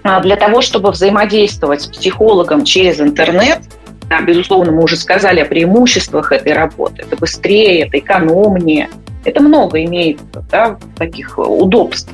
а, 0.03 0.19
для 0.19 0.35
того, 0.35 0.61
чтобы 0.61 0.91
взаимодействовать 0.91 1.81
с 1.81 1.87
психологом 1.87 2.63
через 2.63 2.99
интернет, 2.99 3.61
да, 4.09 4.21
безусловно, 4.21 4.71
мы 4.71 4.83
уже 4.83 4.97
сказали 4.97 5.39
о 5.39 5.45
преимуществах 5.45 6.31
этой 6.31 6.53
работы. 6.53 7.03
Это 7.03 7.15
быстрее, 7.15 7.87
это 7.87 7.97
экономнее. 7.97 8.89
Это 9.23 9.41
много 9.41 9.83
имеет 9.83 10.19
да, 10.51 10.77
таких 10.97 11.37
удобств. 11.37 12.11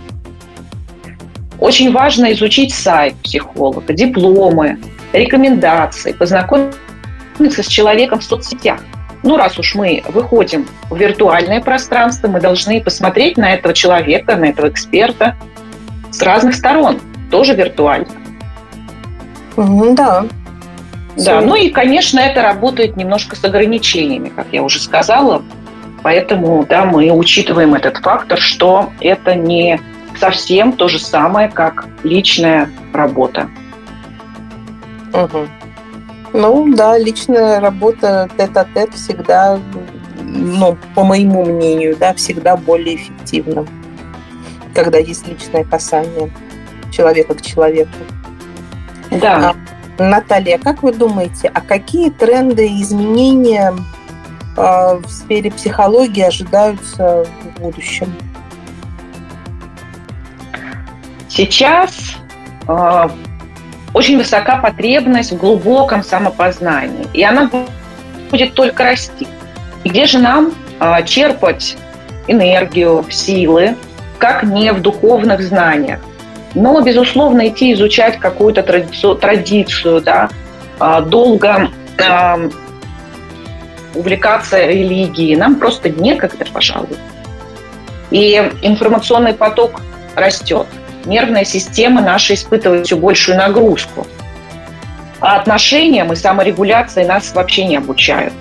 Очень 1.59 1.91
важно 1.91 2.31
изучить 2.33 2.73
сайт 2.73 3.15
психолога, 3.23 3.93
дипломы, 3.93 4.77
рекомендации, 5.13 6.11
познакомиться 6.11 7.63
с 7.63 7.67
человеком 7.67 8.19
в 8.19 8.23
соцсетях. 8.23 8.79
Ну, 9.23 9.37
раз 9.37 9.57
уж 9.57 9.75
мы 9.75 10.03
выходим 10.09 10.67
в 10.89 10.97
виртуальное 10.97 11.59
пространство, 11.61 12.27
мы 12.27 12.39
должны 12.39 12.81
посмотреть 12.81 13.37
на 13.37 13.53
этого 13.53 13.73
человека, 13.73 14.35
на 14.35 14.45
этого 14.45 14.69
эксперта 14.69 15.35
с 16.11 16.21
разных 16.21 16.55
сторон, 16.55 16.99
тоже 17.31 17.55
виртуально. 17.55 18.07
Да. 19.55 20.25
Да, 21.17 21.41
ну 21.41 21.55
и, 21.55 21.69
конечно, 21.69 22.19
это 22.19 22.43
работает 22.43 22.95
немножко 22.95 23.35
с 23.35 23.43
ограничениями, 23.43 24.29
как 24.29 24.45
я 24.51 24.61
уже 24.61 24.79
сказала. 24.79 25.41
Поэтому, 26.03 26.63
да, 26.69 26.85
мы 26.85 27.09
учитываем 27.09 27.73
этот 27.73 27.97
фактор, 27.97 28.39
что 28.39 28.91
это 29.01 29.33
не 29.33 29.79
совсем 30.19 30.73
то 30.73 30.87
же 30.87 30.99
самое, 30.99 31.49
как 31.49 31.87
личная 32.03 32.69
работа. 32.93 33.49
Угу. 35.13 35.47
Ну 36.33 36.73
да, 36.75 36.97
личная 36.97 37.59
работа 37.59 38.29
тет-а-тет 38.37 38.93
всегда, 38.93 39.59
ну, 40.21 40.77
по 40.93 41.03
моему 41.03 41.45
мнению, 41.45 41.95
да, 41.97 42.13
всегда 42.13 42.57
более 42.57 42.95
эффективна, 42.95 43.65
когда 44.73 44.97
есть 44.97 45.27
личное 45.27 45.63
касание 45.63 46.31
человека 46.91 47.33
к 47.33 47.41
человеку. 47.41 47.91
Да. 49.09 49.55
А, 49.97 50.03
Наталья, 50.03 50.57
как 50.57 50.83
вы 50.83 50.93
думаете, 50.93 51.49
а 51.53 51.61
какие 51.61 52.09
тренды 52.09 52.67
и 52.67 52.81
изменения 52.81 53.73
э, 54.55 54.99
в 55.03 55.09
сфере 55.09 55.49
психологии 55.51 56.23
ожидаются 56.23 57.25
в 57.25 57.59
будущем? 57.61 58.13
Сейчас 61.37 62.15
э, 62.67 63.09
очень 63.93 64.17
высока 64.17 64.57
потребность 64.57 65.31
в 65.31 65.37
глубоком 65.37 66.03
самопознании, 66.03 67.05
и 67.13 67.23
она 67.23 67.47
будет 68.31 68.55
только 68.55 68.83
расти. 68.83 69.27
И 69.83 69.89
где 69.89 70.07
же 70.07 70.17
нам 70.17 70.51
э, 70.79 71.05
черпать 71.05 71.77
энергию, 72.25 73.05
силы, 73.11 73.75
как 74.17 74.41
не 74.41 74.73
в 74.73 74.81
духовных 74.81 75.43
знаниях? 75.43 75.99
Но, 76.55 76.81
безусловно, 76.81 77.47
идти 77.49 77.71
изучать 77.73 78.17
какую-то 78.17 78.63
традицию, 78.63 79.13
традицию 79.13 80.01
да, 80.01 80.29
э, 80.79 81.01
долго 81.03 81.69
э, 81.99 82.49
увлекаться 83.93 84.65
религией 84.65 85.35
нам 85.35 85.57
просто 85.57 85.89
некогда, 85.89 86.45
пожалуй. 86.51 86.97
И 88.09 88.37
информационный 88.63 89.33
поток 89.35 89.81
растет 90.15 90.65
нервная 91.07 91.45
система 91.45 92.01
наша 92.01 92.33
испытывает 92.33 92.85
все 92.85 92.97
большую 92.97 93.37
нагрузку. 93.37 94.05
А 95.19 95.37
отношениям 95.37 96.13
и 96.13 96.15
саморегуляции 96.15 97.03
нас 97.03 97.33
вообще 97.33 97.65
не 97.65 97.77
обучают. 97.77 98.33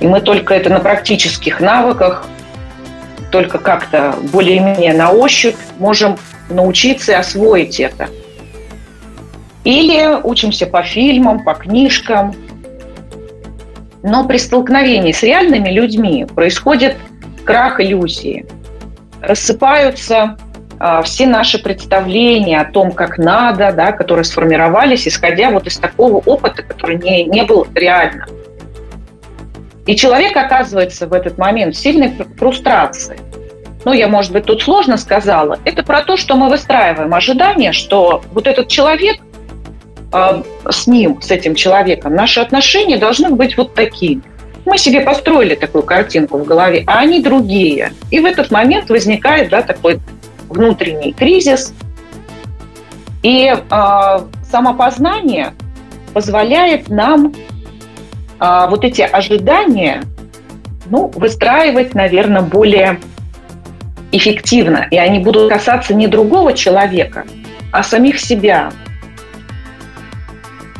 И 0.00 0.06
мы 0.06 0.20
только 0.20 0.54
это 0.54 0.70
на 0.70 0.80
практических 0.80 1.60
навыках, 1.60 2.26
только 3.30 3.58
как-то 3.58 4.14
более-менее 4.32 4.92
на 4.94 5.10
ощупь 5.10 5.56
можем 5.78 6.18
научиться 6.48 7.12
и 7.12 7.14
освоить 7.14 7.80
это. 7.80 8.08
Или 9.64 10.20
учимся 10.22 10.66
по 10.66 10.82
фильмам, 10.82 11.42
по 11.42 11.54
книжкам. 11.54 12.34
Но 14.02 14.24
при 14.24 14.36
столкновении 14.36 15.12
с 15.12 15.22
реальными 15.22 15.70
людьми 15.70 16.26
происходит 16.26 16.96
крах 17.44 17.80
иллюзии. 17.80 18.46
Рассыпаются 19.22 20.36
все 21.04 21.26
наши 21.26 21.62
представления 21.62 22.60
о 22.60 22.64
том, 22.64 22.92
как 22.92 23.18
надо, 23.18 23.72
да, 23.72 23.92
которые 23.92 24.24
сформировались, 24.24 25.06
исходя 25.06 25.50
вот 25.50 25.66
из 25.66 25.76
такого 25.78 26.18
опыта, 26.18 26.62
который 26.62 26.96
не, 26.98 27.24
не 27.24 27.44
был 27.44 27.66
реальным. 27.74 28.26
И 29.86 29.96
человек 29.96 30.36
оказывается 30.36 31.06
в 31.06 31.12
этот 31.12 31.38
момент 31.38 31.74
в 31.74 31.78
сильной 31.78 32.12
фрустрации. 32.38 33.18
Ну, 33.84 33.92
я, 33.92 34.08
может 34.08 34.32
быть, 34.32 34.44
тут 34.44 34.62
сложно 34.62 34.96
сказала. 34.96 35.58
Это 35.64 35.82
про 35.82 36.02
то, 36.02 36.16
что 36.16 36.36
мы 36.36 36.48
выстраиваем 36.48 37.12
ожидание, 37.12 37.72
что 37.72 38.22
вот 38.32 38.46
этот 38.46 38.68
человек, 38.68 39.18
э, 40.12 40.42
с 40.70 40.86
ним, 40.86 41.20
с 41.20 41.30
этим 41.30 41.54
человеком, 41.54 42.14
наши 42.14 42.40
отношения 42.40 42.96
должны 42.96 43.30
быть 43.30 43.58
вот 43.58 43.74
такими. 43.74 44.22
Мы 44.64 44.78
себе 44.78 45.02
построили 45.02 45.54
такую 45.54 45.84
картинку 45.84 46.38
в 46.38 46.44
голове, 46.44 46.84
а 46.86 47.00
они 47.00 47.22
другие. 47.22 47.92
И 48.10 48.20
в 48.20 48.24
этот 48.24 48.50
момент 48.50 48.88
возникает 48.88 49.50
да, 49.50 49.60
такой 49.60 50.00
внутренний 50.54 51.12
кризис. 51.12 51.74
И 53.22 53.46
э, 53.46 54.18
самопознание 54.50 55.54
позволяет 56.12 56.88
нам 56.88 57.34
э, 58.40 58.66
вот 58.68 58.84
эти 58.84 59.02
ожидания 59.02 60.02
ну, 60.86 61.10
выстраивать, 61.14 61.94
наверное, 61.94 62.42
более 62.42 63.00
эффективно. 64.12 64.86
И 64.90 64.96
они 64.96 65.18
будут 65.18 65.50
касаться 65.50 65.94
не 65.94 66.06
другого 66.06 66.52
человека, 66.52 67.24
а 67.72 67.82
самих 67.82 68.20
себя. 68.20 68.70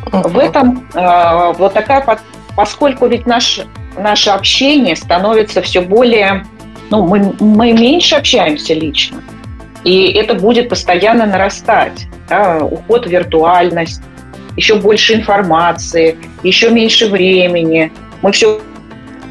Uh-huh. 0.05 0.27
В 0.29 0.37
этом 0.37 0.87
э, 0.93 1.53
вот 1.57 1.73
такая, 1.73 2.05
поскольку 2.55 3.07
ведь 3.07 3.25
наш, 3.25 3.61
наше 3.97 4.29
общение 4.29 4.95
становится 4.95 5.61
все 5.61 5.81
более, 5.81 6.45
ну, 6.89 7.05
мы, 7.05 7.33
мы 7.39 7.73
меньше 7.73 8.15
общаемся 8.15 8.73
лично, 8.73 9.21
и 9.85 10.11
это 10.13 10.33
будет 10.33 10.67
постоянно 10.67 11.25
нарастать. 11.25 12.07
Да? 12.27 12.57
Уход 12.57 13.05
в 13.05 13.09
виртуальность, 13.09 14.01
еще 14.57 14.75
больше 14.75 15.13
информации, 15.13 16.17
еще 16.43 16.71
меньше 16.71 17.07
времени. 17.07 17.91
Мы 18.21 18.31
все 18.31 18.59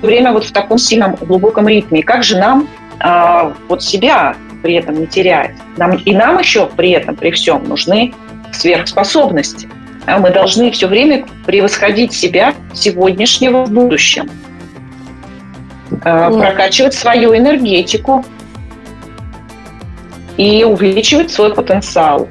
время 0.01 0.33
вот 0.33 0.45
в 0.45 0.53
таком 0.53 0.79
сильном 0.79 1.17
глубоком 1.17 1.69
ритме. 1.69 2.01
И 2.01 2.03
как 2.03 2.23
же 2.23 2.39
нам 2.39 2.69
а, 3.01 3.53
вот 3.69 3.83
себя 3.83 4.37
при 4.63 4.75
этом 4.75 5.01
не 5.01 5.07
терять? 5.09 5.57
Нам, 5.77 5.97
и 5.97 6.15
нам 6.15 6.39
еще 6.39 6.67
при 6.67 6.93
этом, 6.93 7.17
при 7.17 7.33
всем, 7.33 7.65
нужны 7.65 8.15
сверхспособности. 8.53 9.69
А 10.07 10.19
мы 10.19 10.31
должны 10.31 10.71
все 10.71 10.87
время 10.87 11.27
превосходить 11.47 12.13
себя 12.13 12.55
сегодняшнего 12.75 13.65
в 13.65 13.73
будущем. 13.73 14.31
Mm. 15.91 16.39
Прокачивать 16.39 16.95
свою 16.95 17.37
энергетику 17.37 18.25
и 20.37 20.65
увеличивать 20.65 21.31
свой 21.31 21.55
потенциал. 21.55 22.29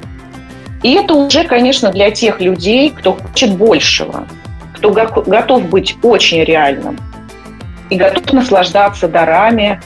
И 0.81 0.93
это 0.93 1.13
уже, 1.13 1.45
конечно, 1.45 1.91
для 1.91 2.11
тех 2.11 2.41
людей, 2.41 2.89
кто 2.89 3.13
хочет 3.13 3.55
большего, 3.55 4.27
кто 4.75 4.91
готов 4.91 5.69
быть 5.69 5.95
очень 6.03 6.43
реальным 6.43 6.97
и 7.89 7.95
готов 7.95 8.33
наслаждаться 8.33 9.07
дарами 9.07 9.81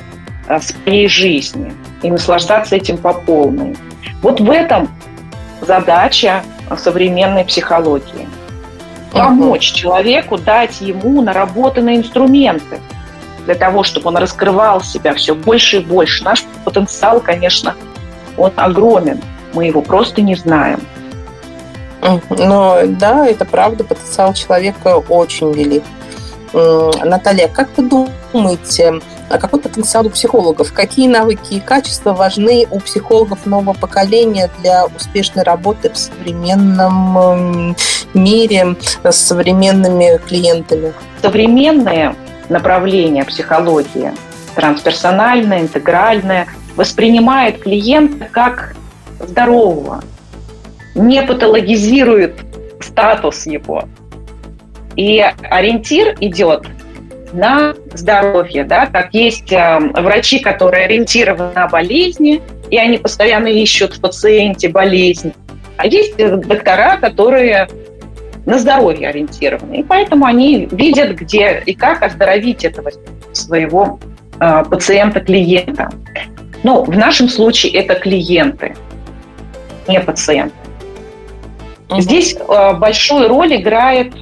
э, 0.48 0.60
своей 0.60 1.08
жизни 1.08 1.74
и 2.02 2.10
наслаждаться 2.10 2.76
этим 2.76 2.98
по 2.98 3.14
полной. 3.14 3.76
Вот 4.22 4.40
в 4.40 4.50
этом 4.50 4.90
задача 5.62 6.44
современной 6.76 7.46
психологии. 7.46 8.28
Помочь 9.12 9.72
человеку, 9.72 10.38
дать 10.38 10.82
ему 10.82 11.22
наработанные 11.22 11.98
инструменты 11.98 12.80
для 13.46 13.56
того, 13.56 13.84
чтобы 13.84 14.10
он 14.10 14.18
раскрывал 14.18 14.82
себя 14.82 15.14
все 15.14 15.34
больше 15.34 15.78
и 15.78 15.80
больше. 15.80 16.24
Наш 16.24 16.44
потенциал, 16.66 17.22
конечно, 17.22 17.76
он 18.38 18.52
огромен. 18.56 19.22
Мы 19.54 19.66
его 19.66 19.82
просто 19.82 20.22
не 20.22 20.36
знаем. 20.36 20.80
Но 22.30 22.80
да, 22.86 23.28
это 23.28 23.44
правда, 23.46 23.84
потенциал 23.84 24.34
человека 24.34 24.98
очень 25.10 25.52
велик. 25.52 25.84
Наталья, 26.54 27.50
как 27.50 27.70
вы 27.76 27.90
думаете, 28.32 29.02
а 29.30 29.38
какой 29.38 29.60
потенциал 29.60 30.08
у 30.08 30.10
психологов? 30.10 30.72
Какие 30.72 31.10
навыки 31.10 31.56
и 31.56 31.60
качества 31.60 32.14
важны 32.14 32.66
у 32.72 32.80
психологов 32.80 33.46
нового 33.46 33.74
поколения 33.74 34.50
для 34.62 34.86
успешной 34.86 35.44
работы 35.44 35.90
в 35.90 35.98
современном 35.98 37.76
мире 38.14 38.78
с 39.04 39.16
современными 39.16 40.18
клиентами? 40.26 40.94
Современные 41.22 42.16
направления 42.48 43.26
психологии, 43.26 44.14
трансперсональное, 44.58 45.62
интегральное, 45.62 46.48
воспринимает 46.76 47.60
клиента 47.62 48.28
как 48.30 48.76
здорового, 49.20 50.04
не 50.96 51.22
патологизирует 51.22 52.34
статус 52.82 53.46
его. 53.46 53.84
И 54.96 55.24
ориентир 55.44 56.18
идет 56.20 56.66
на 57.34 57.76
здоровье, 57.94 58.64
да, 58.64 58.88
как 58.88 59.14
есть 59.14 59.52
э, 59.52 59.80
врачи, 59.80 60.40
которые 60.40 60.86
ориентированы 60.86 61.54
на 61.54 61.68
болезни, 61.68 62.42
и 62.72 62.78
они 62.78 62.98
постоянно 62.98 63.48
ищут 63.48 63.98
в 63.98 64.02
пациенте 64.02 64.70
болезнь, 64.70 65.34
а 65.78 65.86
есть 65.86 66.18
доктора, 66.18 66.98
которые 66.98 67.68
на 68.48 68.58
здоровье 68.58 69.10
ориентированы, 69.10 69.82
и 69.82 69.84
поэтому 69.84 70.26
они 70.26 70.68
видят, 70.72 71.16
где 71.16 71.62
и 71.66 71.76
как 71.76 72.02
оздоровить 72.02 72.64
этого 72.64 72.90
своего 73.34 74.00
э, 74.02 74.17
пациента-клиента. 74.40 75.90
Ну, 76.64 76.84
в 76.84 76.98
нашем 76.98 77.30
случае 77.30 77.74
это 77.74 77.96
клиенты, 77.96 78.76
не 79.88 80.00
пациенты. 80.00 80.56
Угу. 81.90 82.02
Здесь 82.02 82.36
э, 82.36 82.74
большую 82.74 83.30
роль 83.30 83.56
играет 83.56 84.14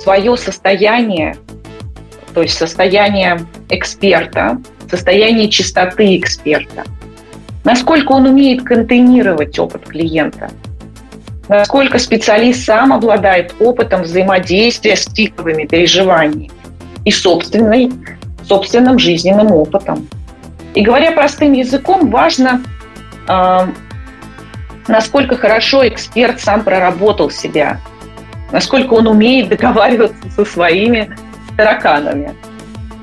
свое 0.00 0.36
состояние, 0.36 1.36
то 2.34 2.42
есть 2.42 2.56
состояние 2.56 3.40
эксперта, 3.68 4.60
состояние 4.88 5.48
чистоты 5.48 6.16
эксперта. 6.16 6.84
Насколько 7.64 8.12
он 8.12 8.26
умеет 8.26 8.62
контейнировать 8.62 9.58
опыт 9.58 9.86
клиента, 9.88 10.50
насколько 11.48 11.98
специалист 11.98 12.64
сам 12.64 12.92
обладает 12.92 13.54
опытом 13.58 14.02
взаимодействия 14.02 14.94
с 14.94 15.06
пиковыми 15.06 15.64
переживаниями 15.64 16.50
и 17.04 17.10
собственной, 17.10 17.90
собственным 18.46 18.98
жизненным 18.98 19.52
опытом. 19.52 20.08
И 20.74 20.82
говоря 20.82 21.12
простым 21.12 21.52
языком, 21.52 22.10
важно, 22.10 22.62
э, 23.28 23.66
насколько 24.88 25.36
хорошо 25.36 25.86
эксперт 25.88 26.40
сам 26.40 26.62
проработал 26.62 27.30
себя, 27.30 27.80
насколько 28.52 28.94
он 28.94 29.06
умеет 29.06 29.48
договариваться 29.48 30.30
со 30.30 30.44
своими 30.44 31.14
тараканами. 31.56 32.34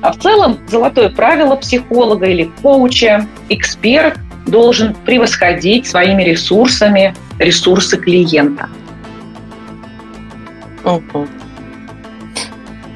А 0.00 0.12
в 0.12 0.18
целом 0.18 0.58
золотое 0.68 1.08
правило 1.08 1.56
психолога 1.56 2.26
или 2.26 2.50
коуча– 2.62 3.26
эксперт 3.48 4.18
должен 4.46 4.94
превосходить 4.94 5.86
своими 5.86 6.22
ресурсами 6.22 7.14
ресурсы 7.38 7.96
клиента. 7.96 8.68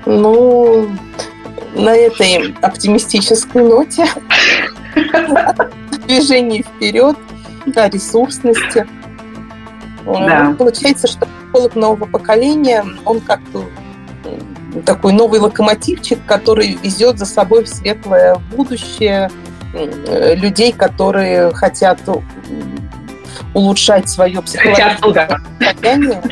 Ну, 0.04 0.88
на 1.78 1.94
этой 1.94 2.54
оптимистической 2.60 3.62
ноте 3.62 4.06
движение 6.06 6.62
вперед, 6.62 7.16
да, 7.66 7.88
ресурсности. 7.88 8.86
Да. 10.04 10.54
Получается, 10.58 11.06
что 11.06 11.26
психолог 11.26 11.76
нового 11.76 12.06
поколения, 12.06 12.84
он 13.04 13.20
как 13.20 13.40
такой 14.84 15.12
новый 15.12 15.40
локомотивчик, 15.40 16.18
который 16.26 16.78
везет 16.82 17.18
за 17.18 17.26
собой 17.26 17.64
в 17.64 17.68
светлое 17.68 18.36
будущее 18.54 19.30
людей, 19.72 20.72
которые 20.72 21.52
хотят 21.54 22.00
улучшать 23.54 24.08
свое 24.08 24.42
психологическое 24.42 25.40
состояние 25.60 26.22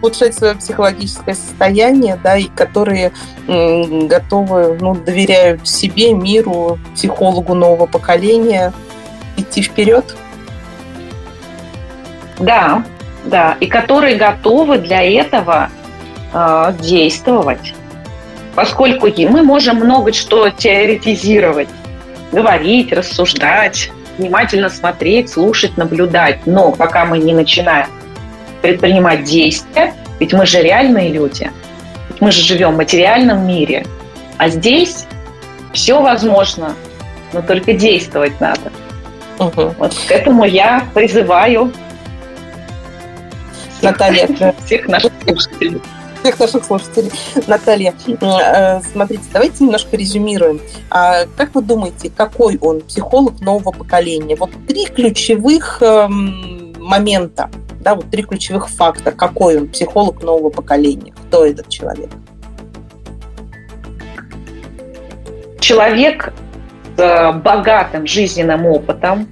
улучшать 0.00 0.34
свое 0.34 0.54
психологическое 0.54 1.34
состояние, 1.34 2.18
да, 2.22 2.36
и 2.36 2.44
которые 2.44 3.12
готовы, 3.46 4.78
ну, 4.80 4.94
доверяют 4.94 5.66
себе, 5.68 6.12
миру, 6.12 6.78
психологу 6.94 7.54
нового 7.54 7.86
поколения 7.86 8.72
идти 9.36 9.62
вперед. 9.62 10.16
Да, 12.38 12.84
да, 13.24 13.56
и 13.60 13.66
которые 13.66 14.16
готовы 14.16 14.78
для 14.78 15.02
этого 15.02 15.68
э, 16.32 16.72
действовать. 16.80 17.74
Поскольку 18.54 19.08
мы 19.28 19.42
можем 19.42 19.76
много 19.76 20.12
что 20.12 20.48
теоретизировать, 20.50 21.68
говорить, 22.32 22.92
рассуждать, 22.92 23.90
внимательно 24.18 24.68
смотреть, 24.68 25.30
слушать, 25.30 25.76
наблюдать. 25.76 26.46
Но 26.46 26.72
пока 26.72 27.04
мы 27.04 27.18
не 27.18 27.34
начинаем 27.34 27.88
предпринимать 28.62 29.24
действия, 29.24 29.94
ведь 30.18 30.32
мы 30.32 30.46
же 30.46 30.62
реальные 30.62 31.10
люди, 31.10 31.50
ведь 32.08 32.20
мы 32.20 32.30
же 32.30 32.42
живем 32.42 32.72
в 32.72 32.76
материальном 32.76 33.46
мире, 33.46 33.86
а 34.38 34.48
здесь 34.48 35.06
все 35.72 36.00
возможно, 36.00 36.74
но 37.32 37.42
только 37.42 37.72
действовать 37.72 38.40
надо. 38.40 38.72
Угу. 39.38 39.74
Вот 39.78 39.94
к 40.06 40.10
этому 40.10 40.44
я 40.44 40.84
призываю 40.94 41.72
Наталья, 43.82 44.54
всех 44.64 44.88
наших 44.88 45.12
слушателей. 45.24 45.80
Всех 46.22 46.38
наших 46.38 46.64
слушателей. 46.64 47.10
Наталья, 47.46 47.94
э, 48.06 48.80
смотрите, 48.92 49.22
давайте 49.32 49.64
немножко 49.64 49.96
резюмируем. 49.96 50.60
А 50.90 51.24
как 51.36 51.54
вы 51.54 51.62
думаете, 51.62 52.10
какой 52.14 52.58
он 52.60 52.82
психолог 52.82 53.40
нового 53.40 53.72
поколения? 53.72 54.36
Вот 54.36 54.50
три 54.68 54.84
ключевых 54.86 55.78
эм, 55.80 56.74
момента, 56.78 57.50
да, 57.80 57.94
вот 57.94 58.10
три 58.10 58.22
ключевых 58.22 58.68
факта. 58.68 59.10
Какой 59.10 59.58
он 59.58 59.68
психолог 59.68 60.22
нового 60.22 60.50
поколения? 60.50 61.12
Кто 61.28 61.46
этот 61.46 61.68
человек? 61.68 62.10
Человек 65.60 66.32
с 66.96 67.32
богатым 67.42 68.06
жизненным 68.06 68.66
опытом. 68.66 69.26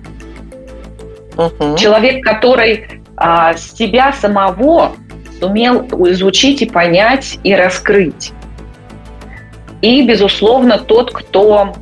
Угу. 1.37 1.76
Человек, 1.76 2.24
который 2.24 3.02
а, 3.16 3.54
себя 3.54 4.12
самого 4.12 4.92
сумел 5.38 5.87
изучить 6.11 6.62
и 6.62 6.66
понять 6.66 7.38
и 7.44 7.54
раскрыть. 7.54 8.32
И, 9.82 10.06
безусловно, 10.06 10.78
тот, 10.78 11.12
кто 11.12 11.74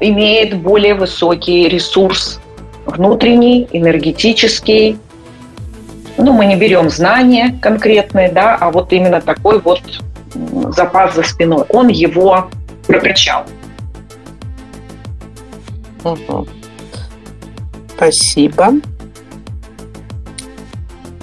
имеет 0.00 0.56
более 0.58 0.94
высокий 0.94 1.68
ресурс 1.68 2.40
внутренний, 2.88 3.68
энергетический. 3.72 4.98
Ну, 6.16 6.32
мы 6.32 6.46
не 6.46 6.56
берем 6.56 6.90
знания 6.90 7.56
конкретные, 7.62 8.30
да, 8.30 8.56
а 8.56 8.70
вот 8.70 8.92
именно 8.92 9.20
такой 9.20 9.60
вот 9.60 9.80
запас 10.74 11.14
за 11.14 11.22
спиной. 11.22 11.64
Он 11.68 11.88
его 11.88 12.50
прокачал. 12.86 13.44
Угу. 16.04 16.46
Спасибо. 17.96 18.72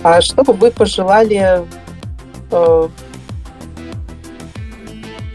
А 0.03 0.21
что 0.21 0.43
бы 0.43 0.53
вы 0.53 0.71
пожелали 0.71 1.65
э, 2.51 2.87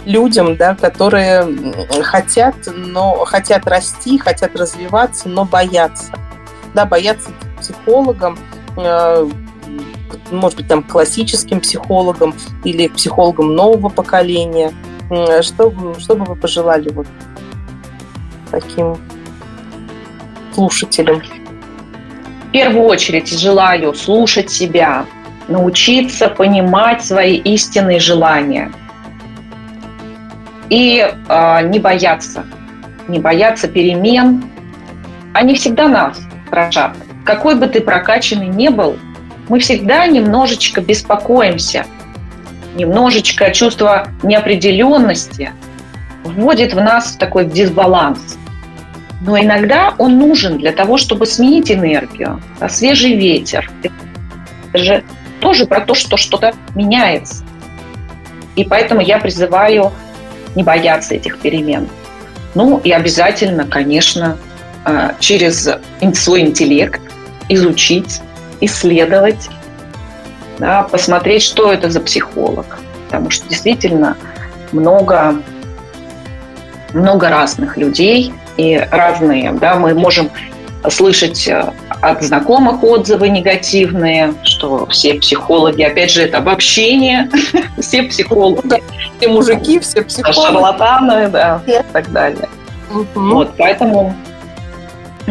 людям, 0.04 0.56
да, 0.56 0.74
которые 0.74 1.46
хотят, 2.02 2.54
но 2.66 3.24
хотят 3.24 3.66
расти, 3.66 4.18
хотят 4.18 4.54
развиваться, 4.56 5.28
но 5.28 5.44
боятся. 5.44 6.12
Да, 6.74 6.84
боятся 6.86 7.30
психологам, 7.58 8.38
э, 8.76 9.28
может 10.30 10.58
быть, 10.58 10.68
там 10.68 10.82
классическим 10.82 11.60
психологам 11.60 12.34
или 12.64 12.88
психологам 12.88 13.54
нового 13.54 13.88
поколения? 13.88 14.72
Что, 15.42 15.72
что 15.98 16.14
бы 16.14 16.24
вы 16.24 16.36
пожелали 16.36 16.88
вот 16.90 17.06
таким 18.50 18.96
слушателям? 20.54 21.22
В 22.48 22.52
первую 22.52 22.84
очередь 22.84 23.28
желаю 23.28 23.94
слушать 23.94 24.50
себя, 24.50 25.06
научиться 25.48 26.28
понимать 26.28 27.04
свои 27.04 27.36
истинные 27.36 27.98
желания 28.00 28.72
и 30.68 31.04
э, 31.28 31.68
не 31.68 31.80
бояться, 31.80 32.44
не 33.08 33.18
бояться 33.18 33.66
перемен. 33.66 34.44
Они 35.32 35.54
всегда 35.54 35.88
нас 35.88 36.20
поражат. 36.50 36.96
Какой 37.24 37.54
бы 37.54 37.66
ты 37.66 37.80
прокачанный 37.80 38.48
не 38.48 38.70
был, 38.70 38.96
мы 39.48 39.60
всегда 39.60 40.06
немножечко 40.06 40.80
беспокоимся, 40.80 41.86
немножечко 42.76 43.50
чувство 43.50 44.08
неопределенности 44.22 45.52
вводит 46.24 46.74
в 46.74 46.80
нас 46.80 47.16
такой 47.16 47.46
дисбаланс. 47.46 48.36
Но 49.22 49.38
иногда 49.38 49.94
он 49.98 50.18
нужен 50.18 50.58
для 50.58 50.72
того, 50.72 50.96
чтобы 50.96 51.26
сменить 51.26 51.70
энергию, 51.70 52.40
а 52.58 52.68
свежий 52.68 53.16
ветер. 53.16 53.70
Это 54.72 54.84
же 54.84 55.04
тоже 55.40 55.66
про 55.66 55.80
то, 55.80 55.94
что 55.94 56.16
что-то 56.16 56.54
меняется. 56.74 57.44
И 58.56 58.64
поэтому 58.64 59.00
я 59.00 59.18
призываю 59.18 59.92
не 60.54 60.62
бояться 60.62 61.14
этих 61.14 61.38
перемен. 61.38 61.88
Ну 62.54 62.78
и 62.78 62.90
обязательно, 62.90 63.64
конечно, 63.64 64.38
через 65.18 65.68
свой 66.14 66.40
интеллект 66.40 67.00
изучить 67.48 68.20
исследовать, 68.60 69.48
да, 70.58 70.82
посмотреть, 70.82 71.42
что 71.42 71.72
это 71.72 71.90
за 71.90 72.00
психолог. 72.00 72.78
Потому 73.06 73.30
что 73.30 73.48
действительно 73.48 74.16
много, 74.72 75.36
много 76.92 77.28
разных 77.28 77.76
людей 77.76 78.32
и 78.56 78.76
разные. 78.76 79.52
Да, 79.52 79.76
мы 79.76 79.94
можем 79.94 80.30
слышать 80.88 81.46
э, 81.48 81.72
от 82.00 82.22
знакомых 82.22 82.82
отзывы 82.82 83.28
негативные, 83.28 84.34
что 84.44 84.86
все 84.86 85.14
психологи, 85.14 85.82
опять 85.82 86.10
же, 86.10 86.22
это 86.22 86.38
обобщение, 86.38 87.28
все 87.80 88.04
психологи. 88.04 88.82
Все 89.18 89.28
мужики, 89.28 89.78
все 89.80 90.02
психологи. 90.02 90.52
Шарлатаны, 90.52 91.28
да, 91.28 91.60
и 91.66 91.92
так 91.92 92.10
далее. 92.12 92.48
Вот, 93.14 93.52
поэтому 93.58 94.14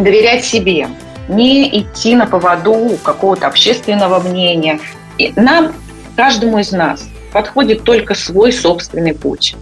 доверять 0.03 0.43
себе, 0.43 0.87
не 1.27 1.79
идти 1.79 2.15
на 2.15 2.25
поводу 2.25 2.97
какого-то 3.03 3.47
общественного 3.47 4.19
мнения. 4.19 4.79
И 5.17 5.33
нам, 5.35 5.73
каждому 6.15 6.59
из 6.59 6.71
нас, 6.71 7.07
подходит 7.31 7.83
только 7.83 8.15
свой 8.15 8.51
собственный 8.51 9.13
путь. 9.13 9.55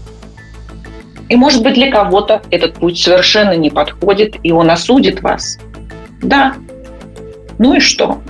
И, 1.30 1.36
может 1.36 1.62
быть, 1.62 1.74
для 1.74 1.92
кого-то 1.92 2.42
этот 2.52 2.76
путь 2.76 2.98
совершенно 3.00 3.56
не 3.58 3.70
подходит, 3.70 4.38
и 4.44 4.52
он 4.52 4.72
осудит 4.72 5.22
вас. 5.22 5.58
Да. 6.22 6.56
Ну 7.58 7.74
и 7.74 7.80
что? 7.80 8.22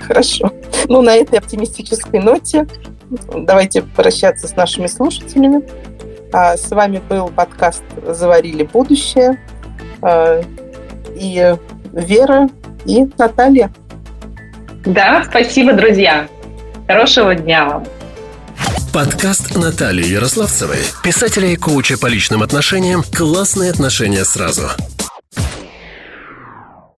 Хорошо. 0.00 0.52
Ну, 0.88 1.02
на 1.02 1.14
этой 1.16 1.38
оптимистической 1.38 2.20
ноте 2.20 2.66
давайте 3.34 3.82
прощаться 3.82 4.48
с 4.48 4.56
нашими 4.56 4.86
слушателями. 4.86 5.62
А 6.32 6.56
с 6.56 6.70
вами 6.70 7.02
был 7.08 7.28
подкаст 7.28 7.82
«Заварили 8.06 8.62
будущее». 8.62 9.38
Э, 10.02 10.42
и 11.16 11.56
Вера, 11.92 12.48
и 12.86 13.06
Наталья. 13.18 13.72
Да, 14.84 15.24
спасибо, 15.28 15.72
друзья. 15.72 16.28
Хорошего 16.86 17.34
дня 17.34 17.64
вам. 17.66 17.86
Подкаст 18.92 19.56
Натальи 19.56 20.04
Ярославцевой, 20.04 20.78
писателя 21.04 21.48
и 21.48 21.56
коуча 21.56 21.98
по 21.98 22.06
личным 22.06 22.42
отношениям 22.42 23.04
«Классные 23.16 23.70
отношения 23.70 24.24
сразу». 24.24 24.68